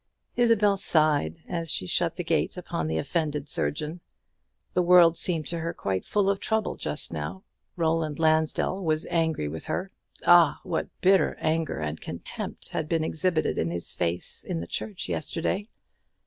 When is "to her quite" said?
5.49-6.05